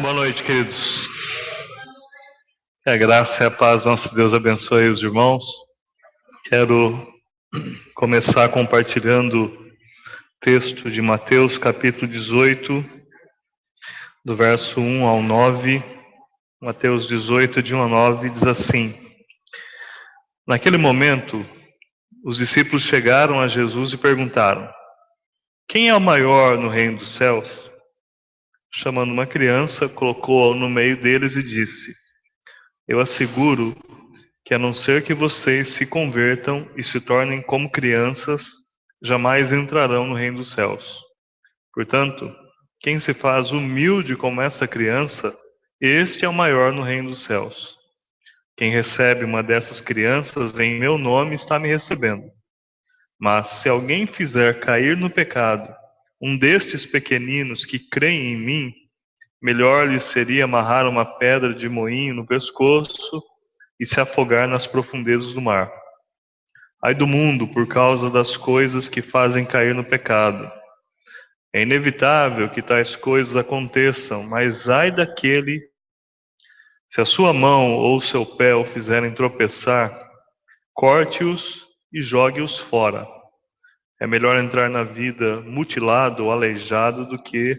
Boa 0.00 0.12
noite, 0.12 0.44
queridos. 0.44 1.08
Que 2.84 2.90
a 2.90 2.96
graça 2.98 3.42
e 3.42 3.46
a 3.46 3.50
paz 3.50 3.86
nosso 3.86 4.14
Deus 4.14 4.34
abençoe 4.34 4.88
os 4.88 5.02
irmãos. 5.02 5.42
Quero 6.44 7.06
começar 7.94 8.50
compartilhando 8.50 9.46
o 9.46 9.72
texto 10.38 10.90
de 10.90 11.00
Mateus, 11.00 11.56
capítulo 11.56 12.06
18, 12.06 12.84
do 14.22 14.36
verso 14.36 14.80
1 14.80 15.06
ao 15.06 15.22
9. 15.22 15.82
Mateus 16.60 17.08
18, 17.08 17.62
de 17.62 17.74
1 17.74 17.82
a 17.82 17.88
9, 17.88 18.30
diz 18.30 18.46
assim: 18.46 18.94
Naquele 20.46 20.76
momento, 20.76 21.44
os 22.22 22.36
discípulos 22.36 22.82
chegaram 22.82 23.40
a 23.40 23.48
Jesus 23.48 23.94
e 23.94 23.96
perguntaram: 23.96 24.70
Quem 25.66 25.88
é 25.88 25.94
o 25.94 26.00
maior 26.00 26.58
no 26.58 26.68
reino 26.68 26.98
dos 26.98 27.14
céus? 27.16 27.65
Chamando 28.76 29.10
uma 29.10 29.26
criança, 29.26 29.88
colocou-a 29.88 30.54
no 30.54 30.68
meio 30.68 31.00
deles 31.00 31.34
e 31.34 31.42
disse: 31.42 31.94
Eu 32.86 33.00
asseguro 33.00 33.74
que, 34.44 34.52
a 34.52 34.58
não 34.58 34.74
ser 34.74 35.02
que 35.02 35.14
vocês 35.14 35.70
se 35.70 35.86
convertam 35.86 36.68
e 36.76 36.82
se 36.82 37.00
tornem 37.00 37.40
como 37.40 37.70
crianças, 37.70 38.44
jamais 39.02 39.50
entrarão 39.50 40.06
no 40.06 40.14
reino 40.14 40.38
dos 40.38 40.52
céus. 40.52 41.00
Portanto, 41.72 42.30
quem 42.78 43.00
se 43.00 43.14
faz 43.14 43.50
humilde 43.50 44.14
como 44.14 44.42
essa 44.42 44.68
criança, 44.68 45.34
este 45.80 46.26
é 46.26 46.28
o 46.28 46.32
maior 46.32 46.70
no 46.70 46.82
reino 46.82 47.08
dos 47.08 47.22
céus. 47.22 47.76
Quem 48.58 48.70
recebe 48.70 49.24
uma 49.24 49.42
dessas 49.42 49.80
crianças 49.80 50.58
em 50.58 50.78
meu 50.78 50.98
nome 50.98 51.34
está 51.34 51.58
me 51.58 51.68
recebendo. 51.68 52.24
Mas 53.18 53.48
se 53.48 53.70
alguém 53.70 54.06
fizer 54.06 54.60
cair 54.60 54.96
no 54.98 55.08
pecado 55.08 55.74
um 56.20 56.36
destes 56.36 56.86
pequeninos 56.86 57.64
que 57.64 57.78
creem 57.78 58.32
em 58.32 58.36
mim, 58.36 58.74
melhor 59.40 59.88
lhe 59.88 60.00
seria 60.00 60.44
amarrar 60.44 60.88
uma 60.88 61.04
pedra 61.04 61.54
de 61.54 61.68
moinho 61.68 62.14
no 62.14 62.26
pescoço 62.26 63.22
e 63.78 63.84
se 63.84 64.00
afogar 64.00 64.48
nas 64.48 64.66
profundezas 64.66 65.32
do 65.32 65.40
mar. 65.40 65.70
Ai 66.82 66.94
do 66.94 67.06
mundo 67.06 67.48
por 67.48 67.66
causa 67.66 68.10
das 68.10 68.36
coisas 68.36 68.88
que 68.88 69.02
fazem 69.02 69.44
cair 69.44 69.74
no 69.74 69.84
pecado. 69.84 70.50
É 71.52 71.62
inevitável 71.62 72.48
que 72.50 72.62
tais 72.62 72.96
coisas 72.96 73.36
aconteçam, 73.36 74.22
mas 74.22 74.68
ai 74.68 74.90
daquele 74.90 75.60
se 76.88 77.00
a 77.00 77.04
sua 77.04 77.32
mão 77.32 77.74
ou 77.74 78.00
seu 78.00 78.24
pé 78.24 78.54
o 78.54 78.64
fizerem 78.64 79.12
tropeçar, 79.12 79.92
corte-os 80.72 81.64
e 81.92 82.00
jogue-os 82.00 82.58
fora. 82.58 83.15
É 84.00 84.06
melhor 84.06 84.36
entrar 84.36 84.68
na 84.68 84.84
vida 84.84 85.40
mutilado 85.40 86.24
ou 86.24 86.32
aleijado 86.32 87.06
do 87.06 87.20
que, 87.22 87.58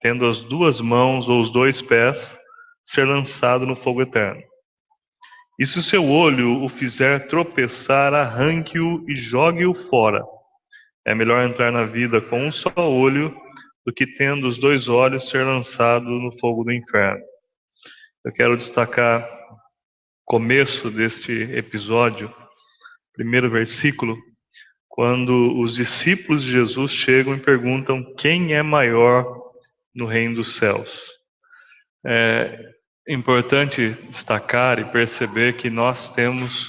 tendo 0.00 0.26
as 0.26 0.40
duas 0.40 0.80
mãos 0.80 1.28
ou 1.28 1.40
os 1.40 1.50
dois 1.50 1.82
pés, 1.82 2.38
ser 2.84 3.04
lançado 3.04 3.66
no 3.66 3.74
fogo 3.74 4.02
eterno. 4.02 4.42
E 5.58 5.66
se 5.66 5.78
o 5.78 5.82
seu 5.82 6.08
olho 6.08 6.62
o 6.62 6.68
fizer 6.68 7.28
tropeçar, 7.28 8.14
arranque-o 8.14 9.04
e 9.08 9.14
jogue-o 9.14 9.74
fora. 9.74 10.24
É 11.04 11.14
melhor 11.14 11.44
entrar 11.44 11.70
na 11.72 11.84
vida 11.84 12.20
com 12.20 12.46
um 12.46 12.52
só 12.52 12.72
olho 12.76 13.36
do 13.84 13.92
que, 13.92 14.06
tendo 14.06 14.46
os 14.46 14.58
dois 14.58 14.88
olhos, 14.88 15.28
ser 15.28 15.44
lançado 15.44 16.08
no 16.08 16.36
fogo 16.38 16.64
do 16.64 16.72
inferno. 16.72 17.22
Eu 18.24 18.32
quero 18.32 18.56
destacar 18.56 19.28
começo 20.24 20.90
deste 20.90 21.32
episódio, 21.32 22.32
primeiro 23.12 23.50
versículo, 23.50 24.16
quando 24.92 25.58
os 25.58 25.74
discípulos 25.74 26.42
de 26.42 26.50
Jesus 26.50 26.92
chegam 26.92 27.34
e 27.34 27.40
perguntam 27.40 28.14
quem 28.14 28.52
é 28.52 28.62
maior 28.62 29.24
no 29.94 30.04
reino 30.04 30.34
dos 30.34 30.56
céus. 30.58 30.90
É 32.04 32.58
importante 33.08 33.92
destacar 34.10 34.78
e 34.78 34.84
perceber 34.84 35.54
que 35.54 35.70
nós 35.70 36.10
temos 36.10 36.68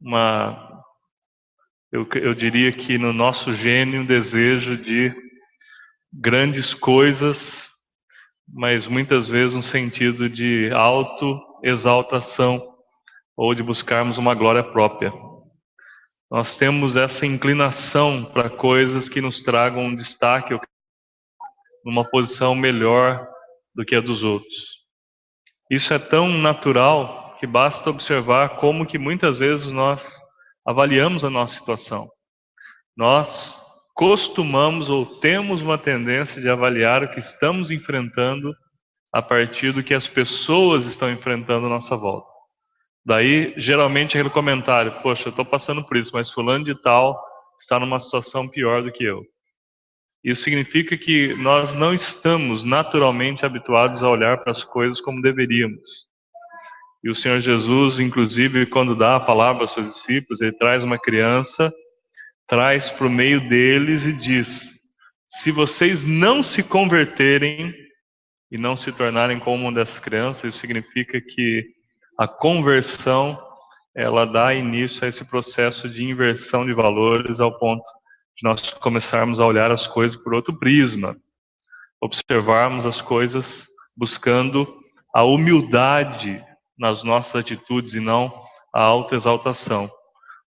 uma, 0.00 0.82
eu, 1.92 2.08
eu 2.16 2.34
diria 2.34 2.72
que 2.72 2.98
no 2.98 3.12
nosso 3.12 3.52
gênio, 3.52 4.00
um 4.00 4.04
desejo 4.04 4.76
de 4.76 5.14
grandes 6.12 6.74
coisas, 6.74 7.70
mas 8.52 8.88
muitas 8.88 9.28
vezes 9.28 9.54
um 9.54 9.62
sentido 9.62 10.28
de 10.28 10.72
auto-exaltação 10.72 12.68
ou 13.36 13.54
de 13.54 13.62
buscarmos 13.62 14.18
uma 14.18 14.34
glória 14.34 14.64
própria. 14.64 15.12
Nós 16.32 16.56
temos 16.56 16.96
essa 16.96 17.26
inclinação 17.26 18.24
para 18.24 18.48
coisas 18.48 19.06
que 19.06 19.20
nos 19.20 19.42
tragam 19.42 19.84
um 19.84 19.94
destaque, 19.94 20.58
numa 21.84 22.08
posição 22.08 22.54
melhor 22.54 23.28
do 23.74 23.84
que 23.84 23.94
a 23.94 24.00
dos 24.00 24.22
outros. 24.22 24.80
Isso 25.70 25.92
é 25.92 25.98
tão 25.98 26.30
natural 26.30 27.36
que 27.38 27.46
basta 27.46 27.90
observar 27.90 28.56
como 28.56 28.86
que 28.86 28.96
muitas 28.96 29.40
vezes 29.40 29.66
nós 29.66 30.22
avaliamos 30.66 31.22
a 31.22 31.28
nossa 31.28 31.58
situação. 31.58 32.08
Nós 32.96 33.62
costumamos 33.94 34.88
ou 34.88 35.04
temos 35.20 35.60
uma 35.60 35.76
tendência 35.76 36.40
de 36.40 36.48
avaliar 36.48 37.02
o 37.02 37.10
que 37.10 37.18
estamos 37.18 37.70
enfrentando 37.70 38.54
a 39.12 39.20
partir 39.20 39.70
do 39.70 39.82
que 39.82 39.92
as 39.92 40.08
pessoas 40.08 40.86
estão 40.86 41.12
enfrentando 41.12 41.66
à 41.66 41.68
nossa 41.68 41.94
volta. 41.94 42.31
Daí, 43.04 43.52
geralmente, 43.56 44.16
aquele 44.16 44.32
comentário: 44.32 44.92
Poxa, 45.02 45.28
eu 45.28 45.30
estou 45.30 45.44
passando 45.44 45.84
por 45.84 45.96
isso, 45.96 46.10
mas 46.12 46.30
Fulano 46.30 46.64
de 46.64 46.74
Tal 46.74 47.20
está 47.58 47.78
numa 47.78 47.98
situação 47.98 48.48
pior 48.48 48.82
do 48.82 48.92
que 48.92 49.04
eu. 49.04 49.24
Isso 50.24 50.42
significa 50.42 50.96
que 50.96 51.34
nós 51.34 51.74
não 51.74 51.92
estamos 51.92 52.62
naturalmente 52.62 53.44
habituados 53.44 54.02
a 54.02 54.08
olhar 54.08 54.38
para 54.38 54.52
as 54.52 54.62
coisas 54.62 55.00
como 55.00 55.20
deveríamos. 55.20 56.06
E 57.02 57.10
o 57.10 57.14
Senhor 57.14 57.40
Jesus, 57.40 57.98
inclusive, 57.98 58.66
quando 58.66 58.94
dá 58.94 59.16
a 59.16 59.20
palavra 59.20 59.62
aos 59.62 59.72
seus 59.72 59.88
discípulos, 59.88 60.40
ele 60.40 60.52
traz 60.52 60.84
uma 60.84 60.96
criança, 60.96 61.72
traz 62.46 62.88
para 62.90 63.08
o 63.08 63.10
meio 63.10 63.48
deles 63.48 64.06
e 64.06 64.12
diz: 64.12 64.70
Se 65.26 65.50
vocês 65.50 66.04
não 66.04 66.44
se 66.44 66.62
converterem 66.62 67.74
e 68.48 68.56
não 68.56 68.76
se 68.76 68.92
tornarem 68.92 69.40
como 69.40 69.64
uma 69.64 69.72
dessas 69.72 69.98
crianças, 69.98 70.54
isso 70.54 70.58
significa 70.58 71.20
que 71.20 71.64
a 72.18 72.28
conversão 72.28 73.38
ela 73.94 74.24
dá 74.24 74.54
início 74.54 75.04
a 75.04 75.08
esse 75.08 75.24
processo 75.24 75.88
de 75.88 76.04
inversão 76.04 76.64
de 76.64 76.72
valores 76.72 77.40
ao 77.40 77.58
ponto 77.58 77.82
de 78.36 78.42
nós 78.42 78.70
começarmos 78.74 79.38
a 79.38 79.46
olhar 79.46 79.70
as 79.70 79.86
coisas 79.86 80.16
por 80.16 80.32
outro 80.32 80.58
prisma, 80.58 81.16
observarmos 82.00 82.86
as 82.86 83.00
coisas 83.00 83.66
buscando 83.96 84.66
a 85.14 85.22
humildade 85.22 86.42
nas 86.78 87.02
nossas 87.02 87.36
atitudes 87.36 87.94
e 87.94 88.00
não 88.00 88.32
a 88.74 88.82
autoexaltação, 88.82 89.90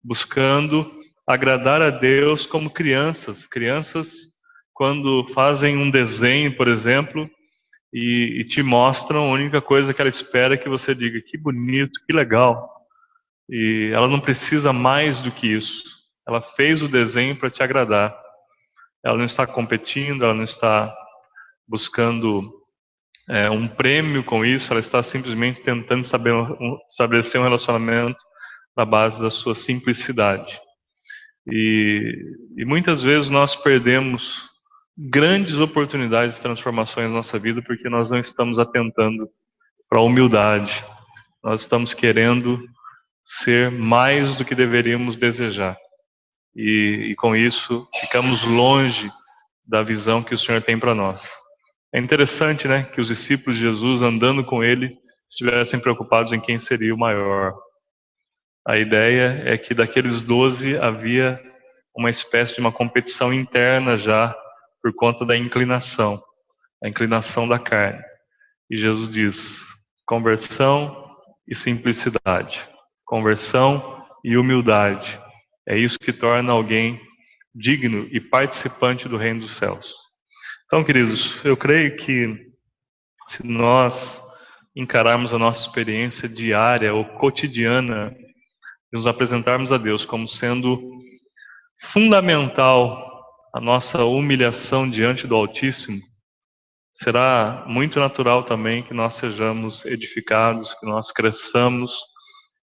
buscando 0.04 1.00
agradar 1.26 1.82
a 1.82 1.90
Deus 1.90 2.46
como 2.46 2.70
crianças, 2.70 3.48
crianças 3.48 4.10
quando 4.74 5.26
fazem 5.34 5.78
um 5.78 5.90
desenho, 5.90 6.56
por 6.56 6.68
exemplo, 6.68 7.30
e, 7.94 8.42
e, 8.42 8.44
te 8.44 8.62
mostram 8.62 9.30
a 9.30 9.34
única 9.34 9.62
coisa 9.62 9.94
que 9.94 10.02
ela 10.02 10.10
espera 10.10 10.54
é 10.54 10.58
que 10.58 10.70
você 10.70 10.94
diga 10.94 11.20
que 11.22 11.38
bonito, 11.38 12.00
que 12.06 12.16
legal. 12.16 12.70
E 13.50 13.92
ela 13.94 14.08
não 14.08 14.20
precisa 14.20 14.72
mais 14.72 15.20
do 15.20 15.32
que 15.32 15.48
isso. 15.48 15.84
Ela 16.28 16.40
fez 16.42 16.84
o 16.84 16.88
desenho 16.88 17.36
para 17.36 17.50
te 17.50 17.64
agradar. 17.64 18.16
Ela 19.04 19.18
não 19.18 19.26
está 19.26 19.48
competindo, 19.48 20.24
ela 20.24 20.36
não 20.36 20.44
está 20.44 20.94
buscando 21.68 22.54
é, 23.30 23.50
um 23.50 23.68
prêmio 23.68 24.24
com 24.24 24.44
isso, 24.44 24.72
ela 24.72 24.80
está 24.80 25.02
simplesmente 25.02 25.62
tentando 25.62 26.04
saber, 26.04 26.34
estabelecer 26.90 27.40
um 27.40 27.44
relacionamento 27.44 28.18
na 28.76 28.86
base 28.86 29.22
da 29.22 29.30
sua 29.30 29.56
simplicidade. 29.56 30.60
E, 31.48 32.14
e 32.58 32.66
muitas 32.66 33.02
vezes 33.02 33.30
nós 33.30 33.56
perdemos 33.56 34.49
grandes 35.02 35.58
oportunidades 35.58 36.36
de 36.36 36.42
transformações 36.42 37.08
na 37.10 37.16
nossa 37.16 37.40
vida 37.40 37.62
porque 37.62 37.88
nós 37.88 38.12
não 38.12 38.20
estamos 38.20 38.60
atentando 38.60 39.30
para 39.88 40.00
a 40.00 40.04
humildade. 40.04 40.84
Nós 41.42 41.62
estamos 41.62 41.94
querendo 41.94 42.60
ser 43.24 43.72
mais 43.72 44.36
do 44.36 44.44
que 44.44 44.54
deveríamos 44.54 45.16
desejar. 45.16 45.78
E, 46.54 47.12
e 47.12 47.16
com 47.16 47.34
isso 47.34 47.88
ficamos 48.02 48.44
longe 48.44 49.10
da 49.66 49.82
visão 49.82 50.22
que 50.22 50.34
o 50.34 50.38
Senhor 50.38 50.62
tem 50.62 50.78
para 50.78 50.94
nós. 50.94 51.30
É 51.94 52.00
interessante, 52.00 52.68
né, 52.68 52.84
que 52.84 53.00
os 53.00 53.08
discípulos 53.08 53.56
de 53.56 53.62
Jesus 53.62 54.02
andando 54.02 54.44
com 54.44 54.62
ele 54.62 54.98
estivessem 55.30 55.80
preocupados 55.80 56.34
em 56.34 56.42
quem 56.42 56.60
seria 56.60 56.94
o 56.94 57.00
maior. 57.00 57.54
A 58.68 58.78
ideia 58.78 59.44
é 59.46 59.58
que 59.58 59.74
daqueles 59.74 60.20
doze 60.20 60.78
havia 60.78 61.40
uma 61.96 62.10
espécie 62.10 62.56
de 62.56 62.60
uma 62.60 62.72
competição 62.72 63.34
interna 63.34 63.96
já 63.96 64.36
por 64.82 64.94
conta 64.96 65.26
da 65.26 65.38
inclinação, 65.38 66.22
a 66.84 66.88
inclinação 66.88 67.48
da 67.48 67.60
carne. 67.60 68.02
E 68.70 68.78
Jesus 68.78 69.10
diz: 69.10 69.60
conversão 70.06 71.16
e 71.48 71.56
simplicidade, 71.56 72.68
conversão 73.06 74.06
e 74.24 74.38
humildade. 74.38 75.20
É 75.68 75.78
isso 75.78 76.00
que 76.00 76.14
torna 76.14 76.52
alguém 76.52 77.00
digno 77.54 78.08
e 78.12 78.20
participante 78.20 79.08
do 79.08 79.18
reino 79.18 79.42
dos 79.42 79.58
céus. 79.58 79.94
Então, 80.66 80.84
queridos, 80.84 81.44
eu 81.44 81.58
creio 81.58 81.96
que 81.96 82.50
se 83.28 83.46
nós 83.46 84.22
encararmos 84.76 85.34
a 85.34 85.40
nossa 85.40 85.68
experiência 85.68 86.30
diária 86.30 86.94
ou 86.94 87.04
cotidiana 87.04 88.16
e 88.92 88.96
nos 88.96 89.08
apresentarmos 89.08 89.72
a 89.72 89.78
Deus 89.78 90.06
como 90.06 90.28
sendo 90.28 90.80
fundamental 91.82 93.09
a 93.54 93.60
nossa 93.60 94.04
humilhação 94.04 94.90
diante 94.90 95.26
do 95.26 95.36
Altíssimo, 95.36 96.00
será 96.94 97.64
muito 97.68 98.00
natural 98.00 98.44
também 98.44 98.84
que 98.84 98.94
nós 98.94 99.16
sejamos 99.16 99.86
edificados, 99.86 100.74
que 100.76 100.86
nós 100.86 101.12
cresçamos 101.12 101.94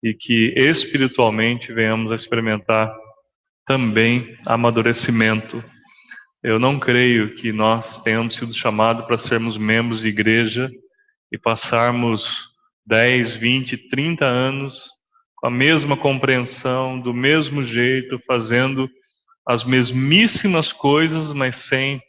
e 0.03 0.15
que 0.15 0.53
espiritualmente 0.57 1.73
venhamos 1.73 2.11
a 2.11 2.15
experimentar 2.17 2.93
também 3.67 4.37
amadurecimento. 4.45 5.63
Eu 6.43 6.59
não 6.59 6.79
creio 6.81 7.35
que 7.37 7.53
nós 7.53 8.01
tenhamos 8.01 8.37
sido 8.37 8.53
chamados 8.53 9.07
para 9.07 9.17
sermos 9.17 9.57
membros 9.57 10.01
de 10.01 10.09
igreja 10.09 10.69
e 11.31 11.39
passarmos 11.39 12.51
10, 12.85 13.35
20, 13.35 13.89
30 13.89 14.25
anos 14.25 14.91
com 15.37 15.47
a 15.47 15.51
mesma 15.51 15.97
compreensão, 15.97 17.01
do 17.01 17.15
mesmo 17.15 17.63
jeito, 17.63 18.19
fazendo 18.27 18.91
as 19.47 19.65
mesmíssimas 19.65 20.73
coisas, 20.73 21.33
mas 21.33 21.57
sem 21.57 22.01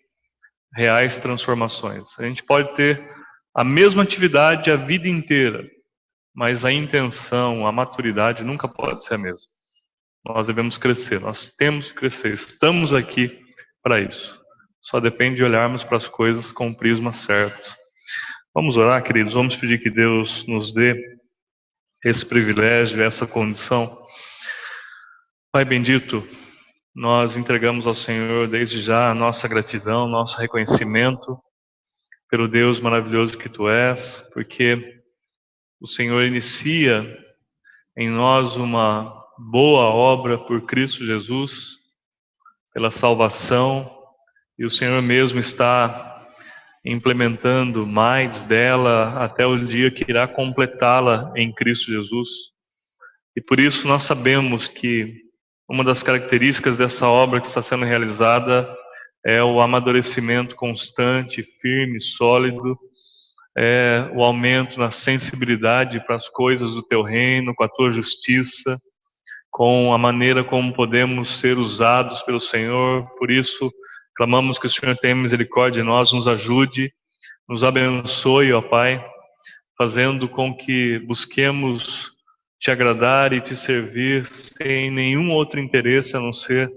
reais 0.76 1.18
transformações. 1.18 2.08
A 2.18 2.24
gente 2.24 2.44
pode 2.44 2.74
ter 2.76 3.04
a 3.56 3.64
mesma 3.64 4.04
atividade 4.04 4.72
a 4.72 4.76
vida 4.76 5.08
inteira, 5.08 5.64
mas 6.36 6.66
a 6.66 6.72
intenção, 6.72 7.68
a 7.68 7.72
maturidade 7.72 8.44
nunca 8.44 8.68
pode 8.68 9.04
ser 9.04 9.16
a 9.16 9.18
mesma. 9.18 9.48
Nós 10.26 10.48
devemos 10.48 10.78
crescer, 10.78 11.20
nós 11.20 11.50
temos 11.56 11.90
que 11.90 11.96
crescer, 11.96 12.34
estamos 12.34 12.94
aqui 12.94 13.40
para 13.84 14.00
isso. 14.00 14.42
Só 14.82 15.00
depende 15.00 15.38
de 15.38 15.44
olharmos 15.44 15.84
para 15.84 15.98
as 15.98 16.08
coisas 16.08 16.52
com 16.52 16.70
o 16.70 16.76
prisma 16.76 17.12
certo. 17.12 17.76
Vamos 18.54 18.78
orar, 18.78 19.04
queridos, 19.04 19.34
vamos 19.34 19.56
pedir 19.56 19.80
que 19.80 19.90
Deus 19.90 20.46
nos 20.48 20.74
dê 20.74 20.96
esse 22.04 22.26
privilégio, 22.26 23.02
essa 23.02 23.26
condição. 23.26 23.98
Pai 25.52 25.64
bendito, 25.64 26.28
nós 26.96 27.36
entregamos 27.36 27.88
ao 27.88 27.96
Senhor 27.96 28.48
desde 28.48 28.80
já 28.80 29.10
a 29.10 29.16
nossa 29.16 29.48
gratidão, 29.48 30.08
nosso 30.08 30.38
reconhecimento 30.38 31.38
pelo 32.30 32.48
Deus 32.48 32.80
maravilhoso 32.80 33.38
que 33.38 33.50
Tu 33.50 33.68
és, 33.68 34.24
porque 34.32 35.02
o 35.82 35.88
Senhor 35.88 36.24
inicia 36.24 37.04
em 37.98 38.10
nós 38.10 38.56
uma 38.56 39.12
boa 39.38 39.86
obra 39.86 40.38
por 40.38 40.66
Cristo 40.66 41.04
Jesus, 41.04 41.78
pela 42.74 42.92
salvação, 42.92 43.90
e 44.58 44.64
o 44.66 44.70
Senhor 44.70 45.02
mesmo 45.02 45.40
está 45.40 46.28
implementando 46.86 47.88
mais 47.88 48.44
dela 48.44 49.24
até 49.24 49.48
o 49.48 49.58
dia 49.58 49.90
que 49.90 50.06
irá 50.08 50.28
completá-la 50.28 51.32
em 51.36 51.52
Cristo 51.52 51.92
Jesus. 51.92 52.30
E 53.36 53.42
por 53.42 53.60
isso 53.60 53.88
nós 53.88 54.04
sabemos 54.04 54.68
que 54.68 55.23
uma 55.70 55.84
das 55.84 56.04
características 56.04 56.78
dessa 56.78 57.08
obra 57.08 57.40
que 57.40 57.48
está 57.48 57.62
sendo 57.62 57.86
realizada 57.86 58.68
é 59.26 59.42
o 59.42 59.62
amadurecimento 59.62 60.56
constante, 60.56 61.44
firme, 61.62 62.02
sólido, 62.02 62.78
é 63.58 64.10
o 64.14 64.24
aumento 64.24 64.80
na 64.80 64.92
sensibilidade 64.92 66.04
para 66.06 66.16
as 66.16 66.28
coisas 66.28 66.74
do 66.74 66.84
teu 66.84 67.02
reino, 67.02 67.54
com 67.56 67.64
a 67.64 67.70
tua 67.70 67.90
justiça, 67.90 68.78
com 69.50 69.94
a 69.94 69.98
maneira 69.98 70.44
como 70.44 70.74
podemos 70.74 71.40
ser 71.40 71.58
usados 71.58 72.22
pelo 72.24 72.40
Senhor. 72.40 73.08
Por 73.18 73.32
isso, 73.32 73.72
clamamos 74.16 74.58
que 74.58 74.68
o 74.68 74.70
Senhor 74.70 74.98
tenha 74.98 75.16
misericórdia 75.16 75.82
de 75.82 75.88
nós, 75.88 76.12
nos 76.12 76.28
ajude, 76.28 76.92
nos 77.48 77.64
abençoe, 77.64 78.52
ó 78.52 78.62
Pai, 78.62 79.04
fazendo 79.78 80.28
com 80.28 80.56
que 80.56 81.00
busquemos 81.00 82.13
te 82.64 82.72
agradar 82.72 83.34
e 83.34 83.42
te 83.42 83.58
servir 83.58 84.26
sem 84.26 84.90
nenhum 84.90 85.32
outro 85.32 85.60
interesse 85.60 86.16
a 86.16 86.20
não 86.22 86.32
ser 86.32 86.72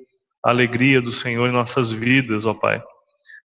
a 0.44 0.50
alegria 0.50 1.00
do 1.00 1.12
Senhor 1.12 1.48
em 1.48 1.52
nossas 1.52 1.92
vidas, 1.92 2.44
ó 2.44 2.52
Pai. 2.52 2.82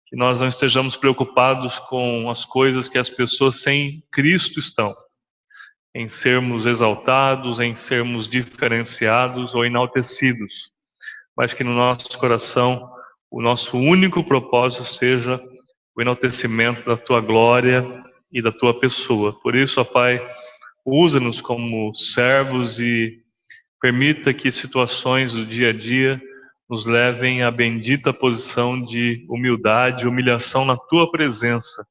Que 0.08 0.16
nós 0.16 0.40
não 0.40 0.48
estejamos 0.48 0.96
preocupados 0.96 1.78
com 1.88 2.28
as 2.28 2.44
coisas 2.44 2.88
que 2.88 2.98
as 2.98 3.08
pessoas 3.08 3.60
sem 3.60 4.02
Cristo 4.10 4.58
estão, 4.58 4.92
em 5.94 6.08
sermos 6.08 6.66
exaltados, 6.66 7.60
em 7.60 7.76
sermos 7.76 8.26
diferenciados 8.26 9.54
ou 9.54 9.64
enaltecidos, 9.64 10.72
mas 11.36 11.54
que 11.54 11.62
no 11.62 11.72
nosso 11.72 12.18
coração 12.18 12.90
o 13.30 13.40
nosso 13.40 13.78
único 13.78 14.24
propósito 14.24 14.84
seja 14.84 15.40
o 15.96 16.02
enaltecimento 16.02 16.84
da 16.84 16.96
tua 16.96 17.20
glória 17.20 17.84
e 18.32 18.42
da 18.42 18.50
tua 18.50 18.76
pessoa. 18.80 19.32
Por 19.40 19.54
isso, 19.54 19.80
ó 19.80 19.84
Pai, 19.84 20.20
usa-nos 20.84 21.40
como 21.40 21.94
servos 21.94 22.78
e 22.78 23.22
permita 23.80 24.34
que 24.34 24.52
situações 24.52 25.32
do 25.32 25.46
dia 25.46 25.70
a 25.70 25.72
dia 25.72 26.20
nos 26.68 26.86
levem 26.86 27.42
à 27.42 27.50
bendita 27.50 28.12
posição 28.12 28.80
de 28.80 29.26
humildade, 29.28 30.06
humilhação 30.06 30.64
na 30.64 30.76
tua 30.76 31.10
presença, 31.10 31.86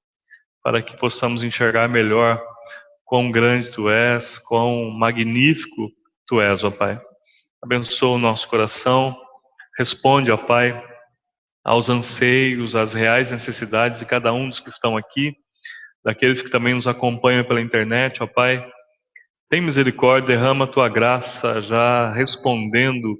para 0.63 0.81
que 0.81 0.97
possamos 0.97 1.43
enxergar 1.43 1.87
melhor 1.87 2.43
quão 3.05 3.29
grande 3.29 3.69
tu 3.69 3.89
és, 3.89 4.39
quão 4.39 4.89
magnífico 4.89 5.91
tu 6.25 6.41
és, 6.41 6.63
ó 6.63 6.71
Pai. 6.71 6.99
Abençoa 7.61 8.15
o 8.15 8.19
nosso 8.19 8.47
coração, 8.47 9.15
responde, 9.77 10.31
ó 10.31 10.37
Pai, 10.37 10.83
aos 11.63 11.89
anseios, 11.89 12.75
às 12.75 12.93
reais 12.93 13.31
necessidades 13.31 13.99
de 13.99 14.05
cada 14.05 14.33
um 14.33 14.49
dos 14.49 14.59
que 14.59 14.69
estão 14.69 14.97
aqui, 14.97 15.35
daqueles 16.03 16.41
que 16.41 16.49
também 16.49 16.73
nos 16.73 16.87
acompanham 16.87 17.43
pela 17.43 17.61
internet, 17.61 18.21
ó 18.21 18.27
Pai. 18.27 18.67
Tem 19.49 19.61
misericórdia, 19.61 20.35
derrama 20.35 20.65
a 20.65 20.67
tua 20.67 20.89
graça 20.89 21.61
já 21.61 22.11
respondendo 22.13 23.17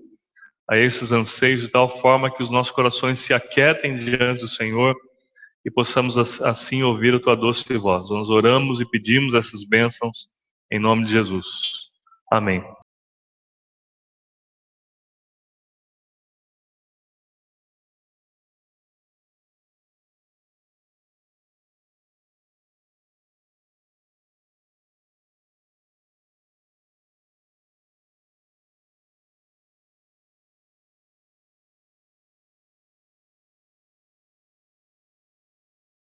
a 0.69 0.77
esses 0.77 1.11
anseios 1.11 1.61
de 1.61 1.69
tal 1.69 1.87
forma 1.99 2.33
que 2.33 2.41
os 2.41 2.49
nossos 2.49 2.71
corações 2.71 3.19
se 3.19 3.33
aquietem 3.33 3.95
diante 3.97 4.41
do 4.41 4.47
Senhor 4.47 4.95
e 5.65 5.71
possamos 5.71 6.17
assim 6.41 6.83
ouvir 6.83 7.13
a 7.15 7.19
tua 7.19 7.35
doce 7.35 7.65
voz. 7.77 8.09
Nós 8.09 8.29
oramos 8.29 8.81
e 8.81 8.89
pedimos 8.89 9.33
essas 9.33 9.63
bênçãos 9.63 10.29
em 10.71 10.79
nome 10.79 11.05
de 11.05 11.11
Jesus. 11.11 11.47
Amém. 12.31 12.63